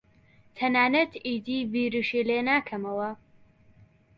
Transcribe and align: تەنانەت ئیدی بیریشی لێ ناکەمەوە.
تەنانەت 0.57 1.11
ئیدی 1.25 1.59
بیریشی 1.71 2.25
لێ 2.27 2.39
ناکەمەوە. 2.47 3.09